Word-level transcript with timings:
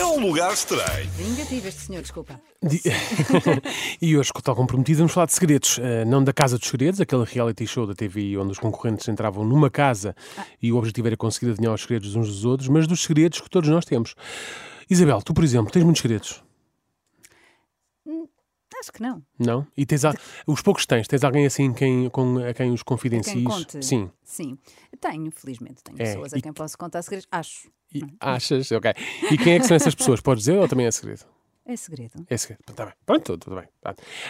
é 0.00 0.06
um 0.06 0.18
lugar 0.18 0.52
estranho. 0.52 1.10
Vingativo 1.10 1.68
este 1.68 1.82
senhor, 1.82 2.00
desculpa. 2.00 2.40
E 4.00 4.16
hoje, 4.16 4.30
tal 4.42 4.56
comprometido, 4.56 4.98
vamos 4.98 5.12
falar 5.12 5.26
de 5.26 5.34
segredos. 5.34 5.78
Eh, 5.78 6.06
não 6.06 6.24
da 6.24 6.32
Casa 6.32 6.58
dos 6.58 6.66
Segredos, 6.66 7.00
aquele 7.00 7.24
reality 7.24 7.66
show 7.66 7.86
da 7.86 7.94
TV 7.94 8.36
onde 8.38 8.52
os 8.52 8.58
concorrentes 8.58 9.06
entravam 9.08 9.44
numa 9.44 9.68
casa 9.68 10.16
e 10.62 10.72
o 10.72 10.76
objetivo 10.78 11.08
era 11.08 11.16
conseguir 11.16 11.50
adivinhar 11.50 11.74
os 11.74 11.82
segredos 11.82 12.14
uns 12.16 12.28
dos 12.28 12.44
outros, 12.46 12.68
mas 12.68 12.86
dos 12.86 13.02
segredos 13.02 13.40
que 13.40 13.50
todos 13.50 13.68
nós 13.68 13.84
temos. 13.84 14.14
Isabel, 14.88 15.20
tu, 15.20 15.34
por 15.34 15.44
exemplo, 15.44 15.70
tens 15.70 15.84
muitos 15.84 16.00
segredos? 16.00 16.42
Acho 18.80 18.92
que 18.92 19.02
não. 19.02 19.22
Não? 19.38 19.66
E 19.76 19.84
tens 19.84 20.04
a- 20.04 20.14
os 20.46 20.62
poucos 20.62 20.86
tens, 20.86 21.06
tens 21.06 21.22
alguém 21.22 21.44
assim 21.46 21.72
quem, 21.72 22.08
com, 22.08 22.38
a 22.38 22.54
quem 22.54 22.70
os 22.72 22.82
Quem 22.82 22.84
confidencias? 22.84 23.44
conte. 23.44 23.84
Sim. 23.84 24.10
Sim. 24.24 24.56
Tenho, 25.00 25.30
felizmente. 25.30 25.82
Tenho 25.84 26.00
É, 26.00 26.04
pessoas 26.06 26.32
e- 26.32 26.38
a 26.38 26.40
quem 26.40 26.52
posso 26.52 26.78
contar 26.78 27.02
segredos. 27.02 27.26
Acho. 27.30 27.68
E 27.94 28.02
achas? 28.20 28.70
Ok. 28.72 28.92
E 29.30 29.36
quem 29.36 29.54
é 29.54 29.58
que 29.60 29.66
são 29.66 29.76
essas 29.76 29.94
pessoas? 29.94 30.20
Podes 30.20 30.44
dizer 30.44 30.56
ou 30.58 30.66
também 30.68 30.86
é 30.86 30.90
segredo? 30.90 31.24
É 31.64 31.76
segredo. 31.76 32.26
É 32.28 32.36
segredo. 32.36 32.62
Está 32.68 32.84
bem. 32.86 32.94
Pronto, 33.06 33.38
tudo, 33.38 33.54
bem. 33.54 33.68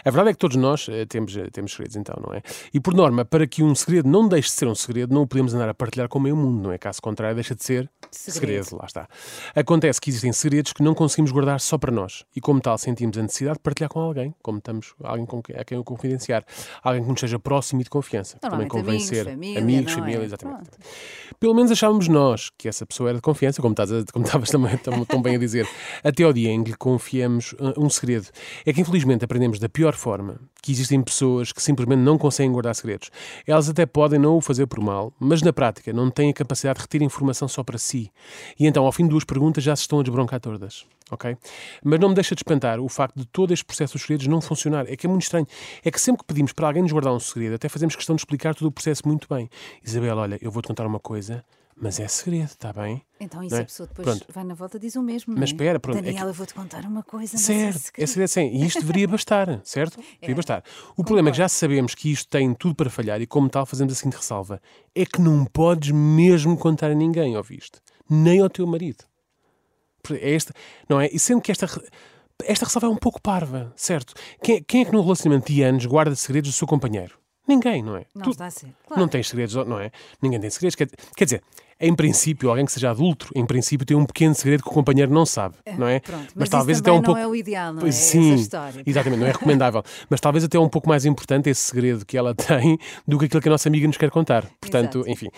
A 0.05 0.11
verdade 0.11 0.31
é 0.31 0.33
que 0.33 0.39
todos 0.39 0.57
nós 0.57 0.87
eh, 0.89 1.07
temos, 1.07 1.37
eh, 1.37 1.49
temos 1.51 1.73
segredos, 1.73 1.97
então, 1.97 2.17
não 2.27 2.35
é? 2.35 2.43
E 2.75 2.81
por 2.81 2.93
norma, 2.93 3.25
para 3.25 3.47
que 3.47 3.63
um 3.63 3.75
segredo 3.75 4.09
não 4.09 4.29
deixe 4.29 4.49
de 4.49 4.55
ser 4.55 4.67
um 4.67 4.75
segredo, 4.75 5.15
não 5.15 5.23
o 5.23 5.27
podemos 5.27 5.55
andar 5.55 5.69
a 5.69 5.75
partilhar 5.75 6.09
com 6.09 6.19
o 6.19 6.23
meio 6.23 6.37
mundo, 6.37 6.63
não 6.63 6.73
é? 6.73 6.77
Caso 6.77 7.01
contrário, 7.01 7.35
deixa 7.35 7.55
de 7.55 7.65
ser 7.65 7.89
segredo. 8.11 8.65
Segredo. 8.65 8.81
Lá 8.81 8.87
está. 8.87 9.09
Acontece 9.55 10.01
que 10.01 10.11
existem 10.11 10.33
segredos 10.33 10.73
que 10.73 10.83
não 10.83 10.95
conseguimos 10.95 11.31
guardar 11.31 11.61
só 11.61 11.79
para 11.79 11.93
nós. 11.93 12.25
E 12.35 12.41
como 12.41 12.61
tal, 12.61 12.77
sentimos 12.77 13.17
a 13.17 13.23
necessidade 13.23 13.59
de 13.59 13.63
partilhar 13.63 13.89
com 13.89 14.01
alguém, 14.01 14.35
como 14.43 14.59
estamos, 14.59 14.95
alguém 15.03 15.25
com 15.25 15.43
quem, 15.43 15.57
a 15.57 15.65
quem 15.65 15.79
o 15.79 15.85
confidenciar. 15.85 16.45
Alguém 16.83 17.03
que 17.03 17.09
nos 17.09 17.21
seja 17.21 17.39
próximo 17.39 17.81
e 17.81 17.85
de 17.85 17.91
confiança. 17.91 18.39
Também 18.39 18.69
convém 18.69 18.97
amigos, 18.97 19.07
ser. 19.07 19.25
família, 19.25 19.61
amigos, 19.61 19.93
é? 19.93 19.95
família, 19.95 20.25
exatamente. 20.25 20.71
Pronto. 20.71 20.79
Pelo 21.39 21.55
menos 21.55 21.71
achávamos 21.71 22.07
nós 22.09 22.51
que 22.59 22.69
essa 22.69 22.85
pessoa 22.85 23.09
era 23.09 23.17
de 23.17 23.23
confiança, 23.23 23.63
como, 23.63 23.73
estás 23.73 23.91
como 24.13 24.27
estavas 24.27 24.51
também 24.51 24.77
tão, 24.77 25.05
tão 25.07 25.23
bem 25.23 25.37
a 25.37 25.39
dizer, 25.39 25.67
até 26.05 26.23
ao 26.25 26.33
dia 26.33 26.51
em 26.51 26.63
que 26.63 26.73
lhe 26.73 26.77
confiamos 26.77 27.20
uh, 27.29 27.75
um 27.77 27.89
segredo. 27.89 28.29
É 28.65 28.73
que 28.73 28.81
infelizmente 28.81 29.25
aprendemos 29.25 29.59
da 29.59 29.69
pior 29.69 29.95
forma 29.95 30.41
que 30.63 30.73
existem 30.73 31.03
pessoas 31.03 31.53
que 31.53 31.63
simplesmente 31.63 32.01
não 32.01 32.19
conseguem 32.19 32.53
guardar 32.53 32.75
segredos. 32.75 33.11
Elas 33.47 33.69
até 33.69 33.87
podem 33.87 34.19
não 34.19 34.37
o 34.37 34.41
fazer 34.41 34.67
por 34.67 34.81
mal, 34.81 35.13
mas 35.19 35.43
na 35.43 35.53
prática 35.53 35.93
não 35.93 36.11
têm 36.11 36.31
a 36.31 36.35
capacidade 36.35 36.79
de 36.79 36.83
reter 36.83 37.03
informação 37.03 37.49
só 37.49 37.63
para 37.63 37.79
si. 37.79 38.11
E 38.59 38.67
então, 38.67 38.85
ao 38.85 38.93
fim 38.93 39.05
de 39.05 39.11
duas 39.11 39.25
perguntas, 39.25 39.65
já 39.65 39.75
se 39.75 39.83
estão 39.83 40.01
a 40.01 40.03
desbroncar 40.03 40.41
todas. 40.41 40.87
Mas 41.83 41.99
não 41.99 42.11
me 42.11 42.15
deixa 42.15 42.35
de 42.35 42.41
espantar 42.41 42.79
o 42.79 42.89
facto 42.89 43.17
de 43.17 43.27
todo 43.27 43.53
este 43.53 43.65
processo 43.65 43.95
dos 43.95 44.03
segredos 44.03 44.27
não 44.27 44.41
funcionar. 44.41 44.87
É 44.89 44.97
que 44.97 45.07
é 45.07 45.09
muito 45.11 45.23
estranho. 45.23 45.47
É 45.85 45.91
que 45.91 46.01
sempre 46.01 46.21
que 46.21 46.27
pedimos 46.27 46.53
para 46.53 46.69
alguém 46.69 46.83
nos 46.83 46.93
guardar 46.93 47.13
um 47.13 47.21
segredo, 47.21 47.55
até 47.55 47.69
fazemos 47.69 47.97
questão 47.97 48.15
de 48.15 48.21
explicar 48.21 48.55
todo 48.55 48.69
o 48.69 48.73
processo 48.73 49.03
muito 49.07 49.27
bem. 49.29 49.51
Isabel, 49.85 50.17
olha, 50.17 50.39
eu 50.41 50.51
vou-te 50.51 50.69
contar 50.69 50.87
uma 50.87 51.01
coisa, 51.01 51.45
mas 51.81 51.99
é 51.99 52.07
segredo, 52.07 52.45
está 52.51 52.73
bem? 52.73 53.03
Então, 53.19 53.43
e 53.43 53.49
se 53.49 53.57
é? 53.57 53.61
a 53.61 53.65
pessoa 53.65 53.87
depois 53.87 54.07
Pronto. 54.07 54.27
vai 54.33 54.45
na 54.45 54.55
volta 54.55 54.79
diz 54.79 54.95
o 54.97 55.03
mesmo? 55.03 55.35
Mas 55.35 55.51
é? 55.51 55.53
espera, 55.53 55.81
pronto, 55.81 55.97
é 55.99 56.01
que- 56.01 56.07
Daniela, 56.09 56.31
eu 56.31 56.35
vou-te 56.35 56.53
contar 56.55 56.85
uma 56.85 57.03
coisa, 57.03 57.33
mas 57.35 57.43
Certo, 57.43 57.91
é 57.99 58.03
é 58.03 58.07
segredo. 58.07 58.29
sim. 58.29 58.49
E 58.51 58.67
isto 58.67 58.81
deveria 58.81 59.09
bastar, 59.09 59.61
certo? 59.65 59.97
Deveria 60.21 60.33
É. 60.33 60.35
bastar. 60.35 60.65
O 60.97 61.03
problema 61.05 61.29
é 61.31 61.33
que 61.33 61.39
já 61.39 61.49
sabemos 61.49 61.95
que 61.95 62.11
isto 62.13 62.29
tem 62.29 62.53
tudo 62.55 62.75
para 62.75 62.91
falhar 62.91 63.21
e, 63.21 63.27
como 63.27 63.49
tal, 63.49 63.65
fazemos 63.67 63.93
a 63.93 63.97
seguinte 63.97 64.17
ressalva: 64.17 64.61
é 64.95 65.05
que 65.07 65.21
não 65.21 65.45
podes 65.45 65.91
mesmo 65.91 66.57
contar 66.57 66.91
a 66.91 66.95
ninguém, 66.95 67.37
ouviste? 67.37 67.79
Nem 68.09 68.41
ao 68.41 68.51
teu 68.51 68.67
marido. 68.67 69.05
É 70.11 70.35
esta, 70.35 70.53
não 70.89 71.01
é? 71.01 71.09
E 71.13 71.19
sendo 71.19 71.41
que 71.41 71.51
esta. 71.53 71.67
Esta 72.45 72.65
ressalva 72.65 72.87
é 72.87 72.91
um 72.91 72.97
pouco 72.97 73.21
parva, 73.21 73.71
certo? 73.77 74.15
Quem, 74.43 74.63
quem 74.63 74.81
é 74.81 74.85
que 74.87 74.93
num 74.93 75.03
relacionamento 75.03 75.53
de 75.53 75.63
anos 75.63 75.85
guarda 75.85 76.17
segredos 76.17 76.51
do 76.51 76.55
seu 76.57 76.67
companheiro? 76.67 77.19
Ninguém, 77.47 77.83
não 77.83 77.97
é? 77.99 78.07
Não 78.15 78.23
Tu- 78.23 78.31
está 78.31 78.47
a 78.47 78.51
ser. 78.51 78.73
Claro. 78.87 78.99
não 79.03 79.09
tens 79.09 79.29
segredos, 79.29 79.55
não 79.57 79.79
é? 79.79 79.91
Ninguém 80.23 80.41
tem 80.41 80.49
segredos. 80.49 80.75
Quer, 80.75 80.89
quer 81.15 81.25
dizer, 81.27 81.43
em 81.81 81.95
princípio, 81.95 82.51
alguém 82.51 82.67
que 82.67 82.73
seja 82.73 82.91
adulto, 82.91 83.29
em 83.35 83.47
princípio, 83.47 83.87
tem 83.87 83.97
um 83.97 84.05
pequeno 84.05 84.35
segredo 84.35 84.63
que 84.63 84.69
o 84.69 84.73
companheiro 84.73 85.13
não 85.13 85.25
sabe, 85.25 85.55
não 85.79 85.89
é? 85.89 86.01
Pronto, 86.01 86.21
mas, 86.21 86.35
mas 86.37 86.49
talvez 86.49 86.79
até 86.79 86.93
um 86.93 86.97
não 86.97 87.03
pouco. 87.03 87.21
é 87.21 87.27
o 87.27 87.35
ideal, 87.35 87.73
não 87.73 87.87
é? 87.87 87.91
sim, 87.91 88.35
exatamente, 88.87 89.19
não 89.19 89.27
é 89.27 89.33
recomendável. 89.33 89.83
Mas 90.11 90.21
talvez 90.21 90.45
até 90.45 90.59
um 90.59 90.69
pouco 90.69 90.89
mais 90.89 91.05
importante 91.05 91.49
esse 91.49 91.61
segredo 91.61 92.05
que 92.05 92.19
ela 92.19 92.35
tem 92.37 92.79
do 93.07 93.19
que 93.19 93.27
aquilo 93.27 93.41
que 93.41 93.49
a 93.49 93.53
nossa 93.53 93.69
amiga 93.69 93.87
nos 93.87 93.97
quer 93.97 94.11
contar. 94.11 94.45
Portanto, 94.61 94.99
Exato. 94.99 95.11
enfim, 95.11 95.29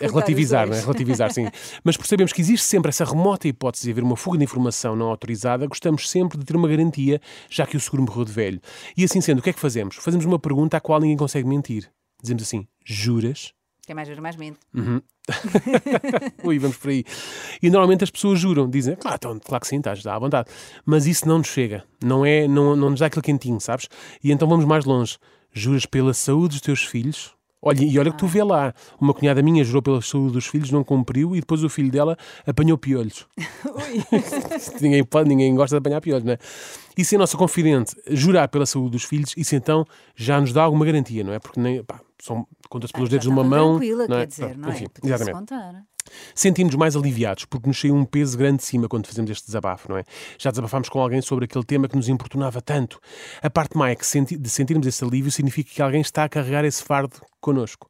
é 0.00 0.06
relativizar, 0.06 0.68
não 0.68 0.76
é? 0.76 0.80
Relativizar, 0.80 1.32
sim. 1.32 1.48
Mas 1.82 1.96
percebemos 1.96 2.32
que 2.32 2.40
existe 2.40 2.64
sempre 2.66 2.90
essa 2.90 3.04
remota 3.04 3.48
hipótese 3.48 3.84
de 3.84 3.90
haver 3.90 4.04
uma 4.04 4.16
fuga 4.16 4.38
de 4.38 4.44
informação 4.44 4.94
não 4.94 5.08
autorizada, 5.08 5.66
gostamos 5.66 6.08
sempre 6.08 6.38
de 6.38 6.44
ter 6.44 6.56
uma 6.56 6.68
garantia, 6.68 7.20
já 7.48 7.66
que 7.66 7.76
o 7.76 7.80
seguro 7.80 8.02
morreu 8.04 8.24
de 8.24 8.32
velho. 8.32 8.60
E 8.96 9.04
assim 9.04 9.20
sendo, 9.20 9.40
o 9.40 9.42
que 9.42 9.50
é 9.50 9.52
que 9.52 9.60
fazemos? 9.60 9.96
Fazemos 9.96 10.24
uma 10.24 10.38
pergunta 10.38 10.76
à 10.76 10.80
qual 10.80 11.00
ninguém 11.00 11.16
consegue 11.16 11.46
mentir. 11.46 11.90
Dizemos 12.22 12.42
assim: 12.42 12.66
juras? 12.84 13.52
Quem 13.90 13.94
mais 13.96 14.06
jura 14.06 14.20
mais 14.22 14.36
mente. 14.36 14.60
Ui, 16.44 16.60
vamos 16.60 16.76
por 16.76 16.90
aí. 16.90 17.04
E 17.60 17.68
normalmente 17.68 18.04
as 18.04 18.10
pessoas 18.10 18.38
juram, 18.38 18.70
dizem, 18.70 18.94
claro, 18.94 19.16
então, 19.16 19.40
claro 19.40 19.62
que 19.62 19.66
sim, 19.66 19.78
estás 19.78 20.06
à 20.06 20.16
vontade. 20.16 20.48
Mas 20.86 21.08
isso 21.08 21.26
não 21.26 21.38
nos 21.38 21.48
chega, 21.48 21.82
não, 22.00 22.24
é, 22.24 22.46
não, 22.46 22.76
não 22.76 22.90
nos 22.90 23.00
dá 23.00 23.06
aquele 23.06 23.22
quentinho, 23.22 23.58
sabes? 23.60 23.88
E 24.22 24.30
então 24.30 24.46
vamos 24.46 24.64
mais 24.64 24.84
longe. 24.84 25.18
Juras 25.52 25.86
pela 25.86 26.14
saúde 26.14 26.50
dos 26.50 26.60
teus 26.60 26.84
filhos? 26.84 27.34
Olha, 27.60 27.82
e 27.82 27.98
olha 27.98 28.12
que 28.12 28.16
tu 28.16 28.28
vê 28.28 28.44
lá, 28.44 28.72
uma 29.00 29.12
cunhada 29.12 29.42
minha 29.42 29.64
jurou 29.64 29.82
pela 29.82 30.00
saúde 30.00 30.34
dos 30.34 30.46
filhos, 30.46 30.70
não 30.70 30.84
cumpriu, 30.84 31.34
e 31.34 31.40
depois 31.40 31.64
o 31.64 31.68
filho 31.68 31.90
dela 31.90 32.16
apanhou 32.46 32.78
piolhos. 32.78 33.26
ninguém 34.80 35.02
pode, 35.02 35.28
ninguém 35.28 35.52
gosta 35.56 35.74
de 35.74 35.78
apanhar 35.78 36.00
piolhos, 36.00 36.22
não 36.22 36.34
é? 36.34 36.38
E 36.96 37.04
se 37.04 37.16
a 37.16 37.18
nossa 37.18 37.36
confidente 37.36 37.96
jurar 38.08 38.46
pela 38.46 38.66
saúde 38.66 38.92
dos 38.92 39.02
filhos, 39.02 39.34
isso 39.36 39.56
então 39.56 39.84
já 40.14 40.40
nos 40.40 40.52
dá 40.52 40.62
alguma 40.62 40.86
garantia, 40.86 41.24
não 41.24 41.32
é? 41.32 41.40
Porque 41.40 41.58
nem, 41.58 41.82
pá, 41.82 42.00
são, 42.22 42.46
conta-se 42.70 42.92
pelos 42.94 43.08
Ah, 43.08 43.10
dedos 43.10 43.24
de 43.26 43.28
uma 43.30 43.44
mão. 43.44 43.72
tranquila, 43.76 44.06
não 44.08 44.16
é? 44.16 44.20
quer 44.20 44.26
dizer, 44.26 44.56
não 44.56 44.68
é? 44.70 44.72
Enfim, 44.72 44.86
exatamente 45.04 45.34
contar. 45.34 45.82
sentimos 46.34 46.74
mais 46.76 46.96
aliviados 46.96 47.44
porque 47.44 47.68
nos 47.68 47.78
saiu 47.78 47.94
um 47.94 48.04
peso 48.06 48.38
grande 48.38 48.58
de 48.58 48.64
cima 48.64 48.88
quando 48.88 49.06
fazemos 49.06 49.30
este 49.30 49.44
desabafo, 49.46 49.88
não 49.90 49.98
é? 49.98 50.04
Já 50.38 50.50
desabafámos 50.50 50.88
com 50.88 50.98
alguém 51.00 51.20
sobre 51.20 51.44
aquele 51.44 51.64
tema 51.64 51.86
que 51.88 51.96
nos 51.96 52.08
importunava 52.08 52.62
tanto. 52.62 52.98
A 53.42 53.50
parte 53.50 53.76
má 53.76 53.90
é 53.90 53.94
que 53.94 54.06
senti- 54.06 54.36
de 54.38 54.48
sentirmos 54.48 54.86
esse 54.86 55.04
alívio 55.04 55.30
significa 55.30 55.70
que 55.70 55.82
alguém 55.82 56.00
está 56.00 56.24
a 56.24 56.28
carregar 56.28 56.64
esse 56.64 56.82
fardo 56.82 57.20
connosco. 57.40 57.88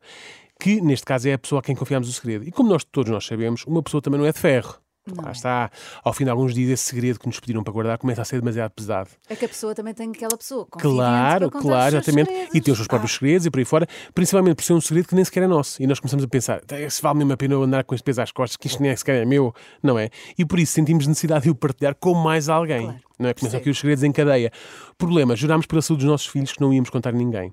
Que, 0.59 0.81
neste 0.81 1.07
caso, 1.07 1.29
é 1.29 1.33
a 1.35 1.39
pessoa 1.39 1.61
a 1.61 1.63
quem 1.63 1.75
confiamos 1.77 2.09
o 2.09 2.13
segredo. 2.13 2.45
E 2.47 2.51
como 2.53 2.69
nós 2.69 2.85
todos 2.85 3.11
nós 3.11 3.25
sabemos, 3.25 3.65
uma 3.67 3.83
pessoa 3.83 4.03
também 4.03 4.19
não 4.21 4.27
é 4.27 4.33
de 4.33 4.39
ferro. 4.39 4.75
Lá 5.17 5.33
está. 5.33 5.71
Ao 6.03 6.13
fim 6.13 6.25
de 6.25 6.31
alguns 6.31 6.55
dias, 6.55 6.71
esse 6.71 6.85
segredo 6.85 7.19
que 7.19 7.27
nos 7.27 7.39
pediram 7.41 7.63
para 7.63 7.73
guardar 7.73 7.99
começa 7.99 8.23
a 8.23 8.25
ser 8.25 8.41
demasiado 8.41 8.71
pesado. 8.73 9.11
É 9.29 9.37
que 9.37 9.45
a 9.45 9.49
pessoa 9.49 9.75
também 9.75 9.95
tem 9.95 10.11
aquela 10.11 10.37
pessoa 10.37 10.67
Claro, 10.67 11.51
claro, 11.51 11.97
exatamente. 11.97 12.31
E 12.55 12.61
tem 12.61 12.73
os 12.73 12.79
seus 12.79 12.89
próprios 12.89 13.13
Ah, 13.13 13.19
segredos 13.19 13.47
e 13.47 13.51
por 13.51 13.59
aí 13.59 13.65
fora, 13.65 13.87
principalmente 14.15 14.57
por 14.57 14.65
ser 14.65 14.73
um 14.75 14.81
segredo 14.81 15.09
que 15.09 15.15
nem 15.15 15.25
sequer 15.25 15.43
é 15.45 15.47
nosso. 15.47 15.83
E 15.83 15.87
nós 15.87 15.99
começamos 16.01 16.25
a 16.25 16.29
pensar, 16.29 16.59
"Até 16.59 16.89
se 16.89 17.01
vale 17.03 17.19
mesmo 17.19 17.33
a 17.33 17.37
pena 17.37 17.55
eu 17.55 17.63
andar 17.63 17.85
com 17.85 17.95
este 17.95 18.05
peso 18.05 18.23
às 18.23 18.33
costas, 18.33 18.57
que 18.57 18.67
isto 18.67 18.83
nem 18.83 18.95
sequer 18.97 19.23
é 19.23 19.25
meu, 19.25 19.55
não 19.83 19.99
é? 19.99 20.11
E 20.39 20.45
por 20.45 20.59
isso 20.59 20.73
sentimos 20.73 21.07
necessidade 21.07 21.45
de 21.45 21.51
o 21.51 21.55
partilhar 21.55 21.95
com 21.95 22.15
mais 22.15 22.49
alguém. 22.49 22.83
Claro, 22.83 23.01
não 23.19 23.29
é? 23.29 23.35
Começam 23.35 23.59
aqui 23.61 23.71
os 23.71 23.79
segredos 23.79 24.05
em 24.05 24.13
cadeia. 24.13 24.51
Problema, 24.97 25.35
jurámos 25.37 25.67
pela 25.67 25.83
saúde 25.83 26.05
dos 26.05 26.11
nossos 26.11 26.27
filhos 26.27 26.53
que 26.53 26.61
não 26.61 26.73
íamos 26.73 26.91
contar 26.91 27.11
a 27.11 27.13
ninguém. 27.13 27.53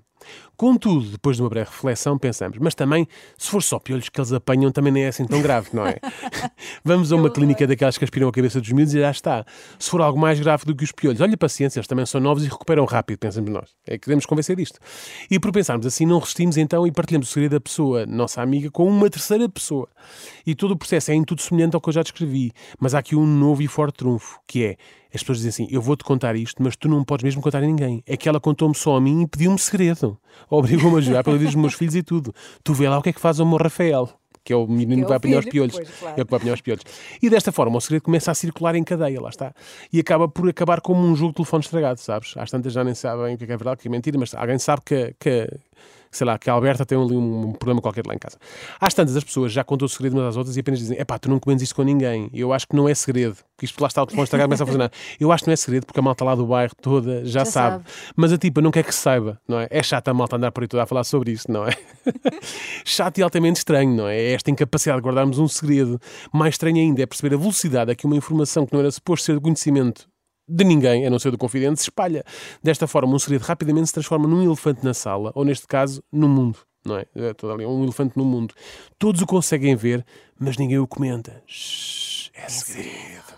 Contudo, 0.56 1.08
depois 1.12 1.38
de 1.38 1.44
uma 1.44 1.50
breve 1.50 1.70
reflexão, 1.70 2.18
pensamos, 2.18 2.58
mas 2.60 2.74
também, 2.74 3.08
se 3.38 3.50
for 3.50 3.62
só 3.62 3.78
piolhos 3.78 4.10
que 4.10 4.20
eles 4.20 4.34
apanham, 4.34 4.72
também 4.72 4.92
nem 4.92 5.04
é 5.04 5.08
assim 5.10 5.26
tão 5.26 5.42
grave, 5.42 5.70
não 5.72 5.86
é? 5.86 5.98
Vamos 6.84 7.12
a 7.12 7.16
uma 7.16 7.30
clínica 7.30 7.66
daquelas 7.68 7.98
que 7.98 8.04
aspiram 8.04 8.28
a 8.28 8.32
cabeça 8.32 8.60
dos 8.60 8.72
miúdos 8.72 8.94
e 8.94 9.00
já 9.00 9.12
está. 9.12 9.46
Se 9.78 9.90
for 9.90 10.02
algo 10.02 10.20
mais 10.20 10.40
grave 10.40 10.66
do 10.66 10.76
que 10.76 10.84
os 10.84 10.92
piolhos, 10.92 11.22
olha, 11.22 11.38
paciência, 11.38 11.80
eles 11.80 11.88
também 11.88 12.06
são 12.06 12.20
novos 12.20 12.44
e 12.44 12.48
recuperam 12.48 12.86
rápido, 12.86 13.20
pensamos 13.20 13.52
nós. 13.52 13.70
É 13.86 13.94
que 13.94 14.06
queremos 14.06 14.26
convencer 14.26 14.56
disto. 14.56 14.80
E 15.30 15.40
por 15.40 15.52
pensarmos 15.52 15.86
assim, 15.86 16.06
não 16.06 16.20
resistimos 16.20 16.58
então 16.58 16.86
e 16.86 16.92
partilhamos 16.92 17.30
o 17.30 17.32
segredo 17.32 17.52
da 17.52 17.62
pessoa, 17.62 18.06
nossa 18.06 18.42
amiga, 18.42 18.70
com 18.72 18.88
uma 18.88 19.10
terceira 19.10 19.48
pessoa. 19.50 19.88
E 20.46 20.56
todo 20.56 20.72
o 20.72 20.78
processo 20.78 21.12
é 21.12 21.16
em 21.16 21.24
tudo 21.24 21.42
semelhante 21.42 21.76
ao 21.76 21.82
que 21.82 21.90
eu 21.90 21.94
já 21.94 22.02
descrevi. 22.02 22.52
Mas 22.80 22.94
há 22.94 23.00
aqui 23.00 23.16
um 23.16 23.26
novo 23.26 23.62
e 23.62 23.68
forte 23.68 23.98
trunfo, 23.98 24.40
que 24.48 24.64
é, 24.64 24.78
as 25.14 25.22
pessoas 25.22 25.40
dizem 25.40 25.66
assim, 25.66 25.74
eu 25.74 25.82
vou-te 25.82 26.04
contar 26.04 26.36
isto, 26.36 26.62
mas 26.62 26.76
tu 26.76 26.88
não 26.88 27.04
podes 27.04 27.24
mesmo 27.24 27.42
contar 27.42 27.60
a 27.60 27.62
ninguém. 27.62 28.04
É 28.06 28.18
que 28.18 28.28
ela 28.28 28.40
contou-me 28.40 28.76
só 28.76 28.96
a 28.96 29.02
mim 29.02 29.24
e 29.24 29.28
pediu-me 29.28 29.58
segredo. 29.58 30.18
Obrigou-me 30.50 30.98
a 30.98 31.02
jurar 31.02 31.24
pela 31.24 31.38
vida 31.38 31.50
dos 31.50 31.56
meus 31.56 31.74
filhos 31.74 31.96
e 31.96 32.04
tudo. 32.04 32.34
Tu 32.64 32.74
vê 32.74 32.88
lá 32.90 32.98
o 32.98 33.02
que 33.02 33.10
é 33.10 33.14
que 33.14 33.20
faz 33.20 33.40
o 33.40 33.46
meu 33.46 33.58
Rafael. 33.58 34.10
Que 34.44 34.54
é 34.54 34.56
o 34.56 34.66
menino 34.66 35.02
Que 35.02 35.06
é 35.06 35.08
vai 35.08 35.18
apanhar 35.18 35.40
os 35.40 35.46
piolhos. 35.46 35.76
pois, 35.76 35.90
claro. 36.00 36.16
É 36.18 36.22
o 36.22 36.26
que 36.26 36.32
vai 36.32 36.38
apanhar 36.38 36.54
os 36.54 36.62
piolhos. 36.62 36.84
E 37.22 37.30
desta 37.30 37.52
forma 37.52 37.78
o 37.78 37.82
segredo 37.82 38.04
começa 38.04 38.32
a 38.32 38.34
circular 38.36 38.76
em 38.76 38.84
cadeia, 38.84 39.20
lá 39.20 39.30
está. 39.30 39.54
E 39.92 40.00
acaba 40.00 40.28
por 40.28 40.48
acabar 40.48 40.80
como 40.80 41.06
um 41.06 41.16
jogo 41.16 41.32
de 41.32 41.36
telefone 41.36 41.64
estragado, 41.64 42.00
sabes? 42.00 42.34
Às 42.38 42.50
tantas 42.50 42.72
já 42.72 42.84
nem 42.84 42.94
sabem 42.94 43.36
o 43.36 43.38
que 43.38 43.44
é, 43.44 43.48
que 43.48 43.54
é 43.54 43.58
verdade, 43.58 43.80
o 43.80 43.82
que 43.82 43.88
é 43.88 43.92
mentira, 43.92 44.18
mas 44.18 44.34
alguém 44.34 44.58
sabe 44.58 44.82
que, 44.86 45.14
que, 45.20 45.50
sei 46.12 46.26
lá, 46.26 46.38
que 46.38 46.50
a 46.50 46.54
Alberta 46.54 46.86
tem 46.86 46.98
ali 46.98 47.16
um, 47.16 47.54
problema 47.54 47.82
qualquer 47.82 48.06
lá 48.06 48.14
em 48.14 48.18
casa. 48.18 48.38
Às 48.80 48.94
tantas, 48.94 49.16
as 49.16 49.24
pessoas 49.24 49.52
já 49.52 49.64
contam 49.64 49.86
o 49.86 49.90
segredo 49.90 50.14
umas 50.14 50.28
às 50.28 50.38
outras 50.38 50.56
e 50.58 50.60
apenas 50.60 50.80
dizem: 50.80 51.00
epá, 51.00 51.18
tu 51.18 51.30
não 51.30 51.40
comentas 51.40 51.64
isto 51.64 51.76
com 51.76 51.84
ninguém. 51.84 52.30
Eu 52.34 52.54
acho 52.54 52.68
que 52.68 52.76
não 52.76 52.88
é 52.88 52.96
segredo. 52.96 53.38
Porque 53.56 53.66
isto 53.66 53.82
lá 53.82 53.88
está 53.88 54.04
o 54.04 54.06
telefone 54.06 54.24
estragado 54.26 54.48
começa 54.50 54.64
a 54.64 54.68
funcionar. 54.68 54.92
Eu 55.20 55.32
acho 55.32 55.44
que 55.44 55.50
não 55.50 55.54
é 55.54 55.56
segredo 55.56 55.86
porque 55.88 56.00
a 56.00 56.04
malta 56.04 56.24
lá 56.24 56.36
do 56.36 56.46
bairro 56.46 56.74
toda 56.80 57.26
já, 57.26 57.40
Já 57.40 57.46
sabe. 57.46 57.84
sabe. 57.84 57.86
Mas 58.16 58.32
a 58.32 58.38
tipa 58.38 58.62
não 58.62 58.70
quer 58.70 58.84
que 58.84 58.94
se 58.94 59.02
saiba, 59.02 59.40
não 59.48 59.60
é? 59.60 59.68
É 59.72 59.82
chata 59.82 60.12
a 60.12 60.14
malta 60.14 60.36
andar 60.36 60.52
por 60.52 60.62
aí 60.64 60.68
toda 60.68 60.84
a 60.84 60.86
falar 60.86 61.04
sobre 61.04 61.32
isto, 61.32 61.52
não 61.52 61.66
é? 61.66 61.72
Chato 62.86 63.18
e 63.18 63.24
altamente 63.24 63.58
estranho, 63.58 63.96
não 63.96 64.08
é? 64.08 64.16
É 64.16 64.34
esta 64.34 64.52
incapacidade 64.52 65.02
de 65.02 65.06
guardarmos 65.06 65.40
um 65.40 65.48
segredo. 65.48 66.00
Mais 66.32 66.54
estranho 66.54 66.78
ainda 66.78 67.02
é 67.02 67.06
perceber 67.08 67.36
a 67.36 67.38
velocidade 67.38 67.92
a 67.92 67.96
que 67.96 68.06
uma 68.06 68.16
informação 68.16 68.66
que 68.66 68.74
não 68.74 68.80
era 68.80 68.92
suposto 68.92 69.26
ser 69.26 69.36
de 69.36 69.42
conhecimento 69.42 70.08
de 70.48 70.64
ninguém, 70.64 71.06
a 71.06 71.10
não 71.10 71.20
ser 71.20 71.32
do 71.32 71.38
confidente, 71.38 71.80
se 71.80 71.86
espalha. 71.86 72.24
Desta 72.64 72.88
forma, 72.88 73.14
um 73.14 73.20
segredo 73.20 73.42
rapidamente 73.42 73.88
se 73.88 73.94
transforma 73.94 74.28
num 74.28 74.44
elefante 74.44 74.84
na 74.84 74.94
sala, 74.94 75.32
ou 75.36 75.44
neste 75.44 75.68
caso, 75.68 76.04
no 76.12 76.28
mundo. 76.30 76.60
Não 76.86 76.98
é? 76.98 77.06
É 77.16 77.34
todo 77.34 77.52
ali, 77.52 77.66
um 77.66 77.84
elefante 77.84 78.18
no 78.18 78.24
mundo. 78.24 78.54
Todos 78.98 79.22
o 79.22 79.26
conseguem 79.26 79.76
ver, 79.76 80.06
mas 80.40 80.58
ninguém 80.58 80.80
o 80.80 80.88
comenta. 80.88 81.44
Shhh, 81.46 82.30
é 82.34 82.48
segredo. 82.48 83.38